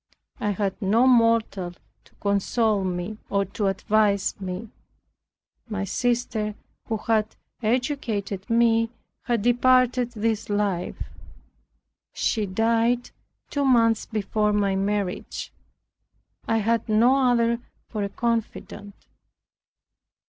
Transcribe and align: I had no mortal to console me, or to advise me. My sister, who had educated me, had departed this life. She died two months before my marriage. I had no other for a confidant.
I 0.39 0.49
had 0.49 0.81
no 0.81 1.05
mortal 1.05 1.73
to 2.05 2.15
console 2.15 2.83
me, 2.83 3.19
or 3.29 3.45
to 3.45 3.67
advise 3.67 4.33
me. 4.41 4.71
My 5.69 5.83
sister, 5.83 6.55
who 6.87 6.97
had 6.97 7.35
educated 7.61 8.49
me, 8.49 8.89
had 9.25 9.43
departed 9.43 10.13
this 10.13 10.49
life. 10.49 11.03
She 12.13 12.47
died 12.47 13.11
two 13.51 13.63
months 13.63 14.07
before 14.07 14.53
my 14.53 14.75
marriage. 14.75 15.53
I 16.47 16.57
had 16.57 16.89
no 16.89 17.29
other 17.29 17.59
for 17.87 18.01
a 18.03 18.09
confidant. 18.09 18.95